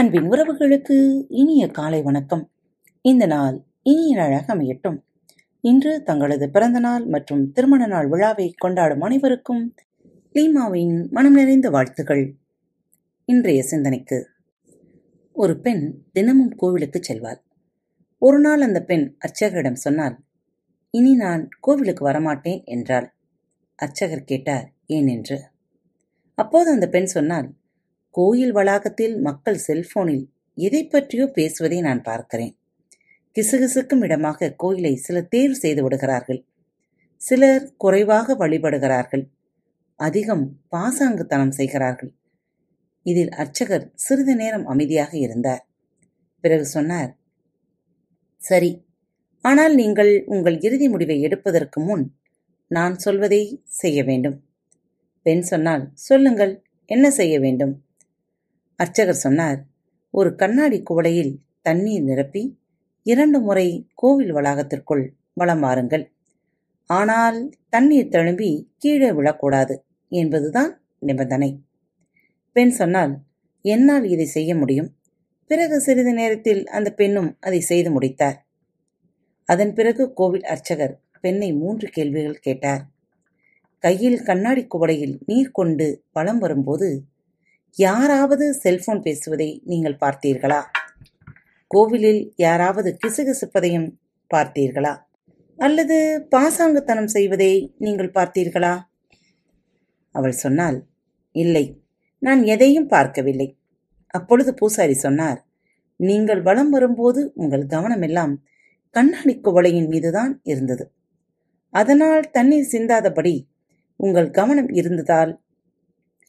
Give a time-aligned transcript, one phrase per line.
[0.00, 2.50] அன்பின் உறவுகளுக்கு இனிய காலை வணக்கம்.
[3.02, 5.02] இந்த நாள் இனிய நாளாக அமையட்டும்.
[5.60, 9.74] இன்று தங்களது பிறந்த நாள் மற்றும் திருமண நாள் விழாவை கொண்டாடும் அனைவருக்கும்
[10.34, 12.34] லீமாவின் மனம் நிறைந்த வாழ்த்துகள்
[13.24, 14.28] இன்றைய சிந்தனைக்கு
[15.32, 17.40] ஒரு பெண் தினமும் கோவிலுக்கு செல்வாள்.
[18.18, 20.18] ஒரு நாள் அந்த பெண் அர்ச்சகரிடம் சொன்னாள்
[20.90, 23.14] இனி நான் கோவிலுக்கு வரமாட்டேன் என்றாள்.
[23.76, 25.06] அர்ச்சகர் கேட்டார் ஏன்?
[25.06, 25.42] என்று.
[26.34, 27.54] அப்போது அந்த பெண் சொன்னால்
[28.16, 30.24] கோயில் வளாகத்தில் மக்கள் செல்போனில்
[30.58, 32.54] எதை பற்றியோ பேசுவதை நான் பார்க்கிறேன்.
[33.36, 36.40] கிசுகிசுக்கும் இடமாக கோயிலை சிலர் தேர்வு செய்து விடுகிறார்கள்.
[37.20, 39.24] சிலர் குறைவாக வழிபடுகிறார்கள்.
[39.96, 42.12] அதிகம் பாசாங்குத்தனம் செய்கிறார்கள்.
[43.02, 45.62] இதில் அர்ச்சகர் சிறிது நேரம் அமைதியாக இருந்தார்.
[46.40, 47.12] பிறகு சொன்னார்
[48.40, 48.72] சரி
[49.44, 52.04] ஆனால் நீங்கள் உங்கள் இறுதி முடிவை எடுப்பதற்கு முன்
[52.70, 53.42] நான் சொல்வதை
[53.80, 54.36] செய்ய வேண்டும்.
[55.26, 56.52] பெண் சொன்னால் சொல்லுங்கள்
[56.90, 57.74] என்ன செய்ய வேண்டும்?
[58.78, 59.60] அர்ச்சகர் சொன்னார்
[60.10, 61.32] ஒரு கண்ணாடி குவளையில்
[61.62, 62.42] தண்ணீர் நிரப்பி
[63.06, 66.04] இரண்டு முறை கோவில் வளாகத்திற்குள் வலம் வாருங்கள்.
[66.90, 69.74] ஆனால் தண்ணீர் தழும்பி கீழே விழக்கூடாது
[70.12, 71.50] என்பதுதான் நிபந்தனை.
[72.52, 73.14] பெண் சொன்னால்
[73.64, 74.90] என்னால் இதை செய்ய முடியும்.
[75.50, 78.38] பிறகு சிறிது நேரத்தில் அந்த பெண்ணும் அதை செய்து முடித்தார்.
[79.48, 82.82] அதன் பிறகு கோவில் அர்ச்சகர் பெண்ணை மூன்று கேள்விகள் கேட்டார்.
[83.84, 86.88] கையில் கண்ணாடி குவளையில் நீர் கொண்டு வலம் வரும்போது
[87.78, 90.60] யாராவது செல்போன் பேசுவதை நீங்கள் பார்த்தீர்களா?
[91.70, 93.88] கோவிலில் யாராவது கிசுகிசுப்பதையும்
[94.34, 94.92] பார்த்தீர்களா?
[95.58, 95.96] அல்லது
[96.30, 98.74] பாசாங்குத்தனம் செய்வதை நீங்கள் பார்த்தீர்களா?
[100.14, 100.78] அவள் சொன்னாள்
[101.34, 101.64] இல்லை
[102.22, 103.48] நான் எதையும் பார்க்கவில்லை.
[104.06, 105.40] அப்பொழுது பூசாரி சொன்னார்
[106.00, 108.34] நீங்கள் வலம் வரும்போது உங்கள் கவனமெல்லாம்
[108.90, 110.84] கண்ணாடி குவளையின் மீதுதான் இருந்தது.
[111.74, 113.34] அதனால் தண்ணீர் சிந்தாதபடி
[114.00, 115.32] உங்கள் கவனம் இருந்ததால்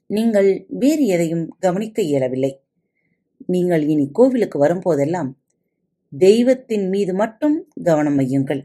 [0.08, 2.64] நீங்கள் வேறு எதையும் கவனிக்க இயலவில்லை.
[3.46, 5.32] நீங்கள் இனி கோவிலுக்கு வரும்போதெல்லாம்
[6.18, 8.62] தெய்வத்தின் மீது மட்டும் கவனம் வையுங்கள்.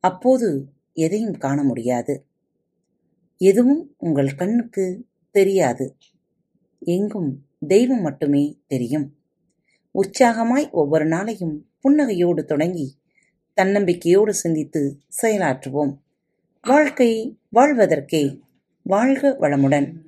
[0.00, 2.26] அப்போது எதையும் காண முடியாது.
[3.36, 5.96] எதுவும் உங்கள் கண்ணுக்கு தெரியாது.
[6.78, 9.16] எங்கும் தெய்வம் மட்டுமே தெரியும்.
[9.94, 12.96] உற்சாகமாய் ஒவ்வொரு நாளையும் புன்னகையோடு தொடங்கி
[13.56, 15.94] தன்னம்பிக்கையோடு சிந்தித்து செயலாற்றுவோம்.
[16.62, 18.40] வாழ்க்கை வாழ்வதற்கே
[18.82, 20.07] வாழ்க வளமுடன்.